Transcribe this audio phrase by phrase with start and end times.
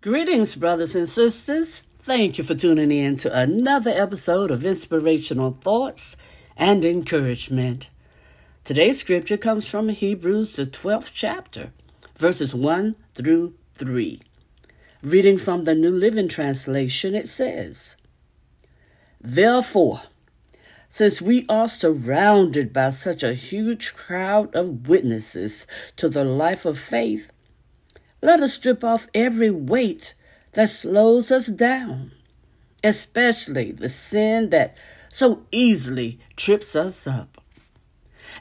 [0.00, 1.80] Greetings, brothers and sisters.
[1.98, 6.16] Thank you for tuning in to another episode of Inspirational Thoughts
[6.56, 7.90] and Encouragement.
[8.62, 11.72] Today's scripture comes from Hebrews, the 12th chapter,
[12.16, 14.20] verses 1 through 3.
[15.02, 17.96] Reading from the New Living Translation, it says,
[19.20, 20.02] Therefore,
[20.88, 26.78] since we are surrounded by such a huge crowd of witnesses to the life of
[26.78, 27.32] faith,
[28.20, 30.14] let us strip off every weight
[30.52, 32.12] that slows us down,
[32.82, 34.76] especially the sin that
[35.08, 37.40] so easily trips us up.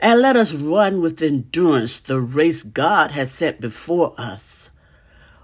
[0.00, 4.70] And let us run with endurance the race God has set before us.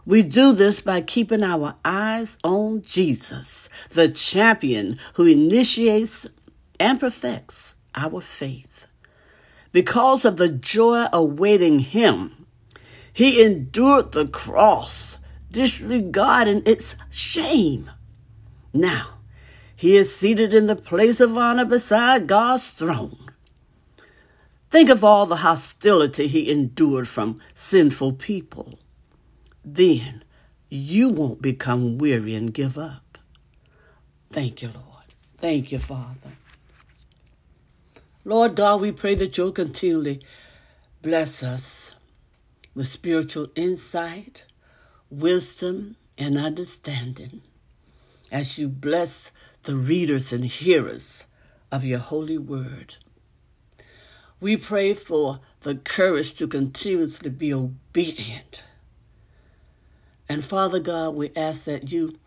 [0.05, 6.27] We do this by keeping our eyes on Jesus, the champion who initiates
[6.81, 8.87] and perfects our faith.
[9.71, 12.42] Because of the joy awaiting him,
[13.13, 15.19] he endured the cross,
[15.51, 17.91] disregarding its shame.
[18.73, 19.19] Now,
[19.77, 23.19] he is seated in the place of honor beside God's throne.
[24.71, 28.79] Think of all the hostility he endured from sinful people.
[29.65, 30.25] Then
[30.71, 33.19] you won't become weary and give up.
[34.31, 34.87] Thank you, Lord.
[35.37, 36.31] Thank you, Father.
[38.25, 40.25] Lord God, we pray that you'll continually
[41.03, 41.82] bless us
[42.75, 44.45] with spiritual insight,
[45.11, 47.43] wisdom, and understanding
[48.31, 49.31] as you bless
[49.63, 51.27] the readers and hearers
[51.71, 52.97] of your holy word.
[54.41, 58.65] We pray for the courage to continuously be obedient.
[60.29, 62.19] And Father God, we ask that you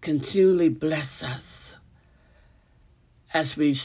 [0.00, 1.74] continually bless us
[3.34, 3.76] as we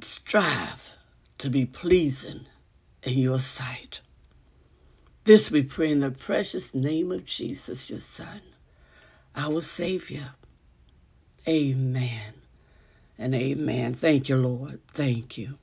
[0.00, 0.94] strive
[1.38, 2.46] to be pleasing
[3.02, 4.00] in your sight.
[5.24, 8.40] This we pray in the precious name of Jesus, your Son,
[9.36, 10.30] our Savior.
[11.46, 12.34] Amen
[13.18, 13.92] and amen.
[13.92, 14.80] Thank you, Lord.
[14.92, 15.58] Thank you.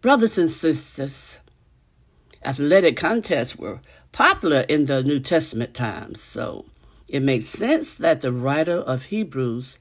[0.00, 1.40] Brothers and sisters,
[2.44, 3.80] athletic contests were
[4.12, 6.66] popular in the New Testament times, so
[7.08, 9.78] it makes sense that the writer of Hebrews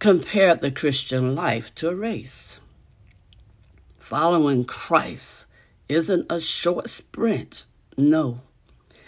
[0.00, 2.60] compared the Christian life to a race.
[3.96, 5.46] Following Christ
[5.90, 7.64] isn't a short sprint.
[7.96, 8.40] No,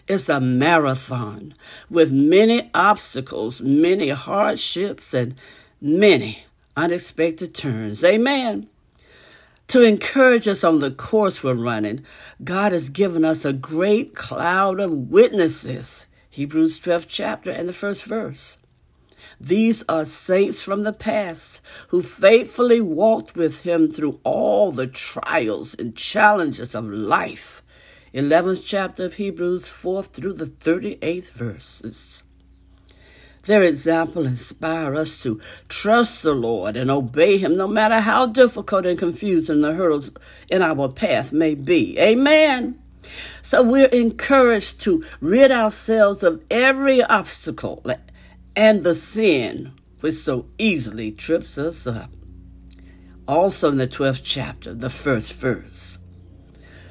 [0.09, 1.55] it's a marathon
[1.89, 5.37] with many obstacles, many hardships, and
[5.81, 6.45] many
[6.77, 8.03] unexpected turns.
[8.03, 8.69] Amen.
[9.69, 12.05] To encourage us on the course we're running,
[12.43, 16.09] God has given us a great cloud of witnesses.
[16.31, 18.59] Hebrews 12 chapter and the first verse.
[19.41, 25.75] These are saints from the past who faithfully walked with him through all the trials
[25.75, 27.63] and challenges of life.
[28.15, 32.23] 11th chapter of Hebrews, 4th through the 38th verses.
[33.43, 38.87] Their example inspire us to trust the Lord and obey Him no matter how difficult
[38.87, 40.13] and confusing the hurdles
[40.49, 41.99] in our path may be.
[41.99, 42.79] Amen.
[43.43, 47.83] So we're encouraged to rid ourselves of every obstacle
[48.55, 52.11] and the sin which so easily trips us up.
[53.29, 55.99] Also in the 12th chapter, the first verse.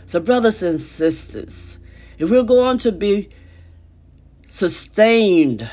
[0.05, 1.79] So, brothers and sisters,
[2.17, 3.29] if we're going to be
[4.47, 5.69] sustained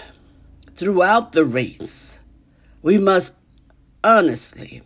[0.75, 2.21] throughout the race,
[2.83, 3.35] we must
[4.03, 4.83] honestly,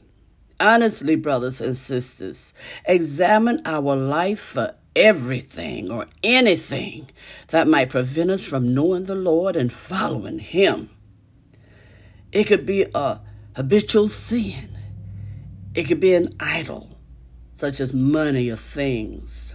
[0.59, 7.11] honestly, brothers and sisters, examine our life for everything or anything
[7.49, 10.91] that might prevent us from knowing the Lord and following Him.
[12.31, 13.21] It could be a
[13.57, 14.77] habitual sin.
[15.75, 16.99] It could be an idol,
[17.57, 19.55] such as money or things.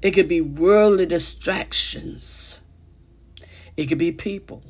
[0.00, 2.60] It could be worldly distractions.
[3.76, 4.62] It could be people.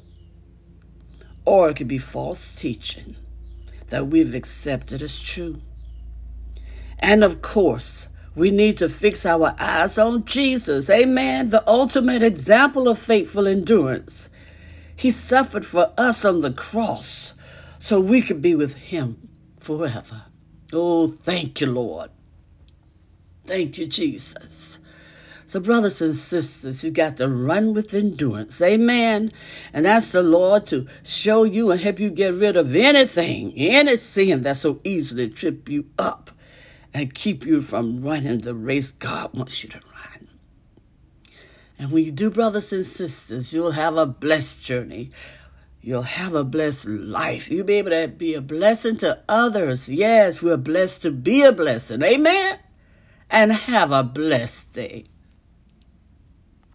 [1.44, 3.16] Or it could be false teaching
[3.88, 5.60] that we've accepted as true.
[6.98, 8.08] And of course,
[8.38, 10.88] we need to fix our eyes on Jesus.
[10.88, 11.50] Amen.
[11.50, 14.31] The ultimate example of faithful endurance.
[14.94, 17.35] He suffered for us on the cross
[17.81, 20.26] so we could be with Him forever.
[20.73, 22.11] Oh, thank you, Lord.
[23.44, 24.79] Thank you, Jesus.
[25.46, 28.62] So, brothers and sisters, you got to run with endurance.
[28.62, 29.32] Amen.
[29.73, 33.96] And ask the Lord to show you and help you get rid of anything, any
[33.96, 36.31] sin that so easily trip you up
[36.94, 40.29] and keep you from running the race God wants you to run.
[41.79, 45.11] and when you do, brothers and sisters, you'll have a blessed journey.
[45.81, 47.50] You'll have a blessed life.
[47.50, 49.88] You'll be able to be a blessing to others.
[49.88, 52.02] Yes, we're blessed to be a blessing.
[52.02, 52.58] Amen.
[53.31, 55.05] And have a blessed day.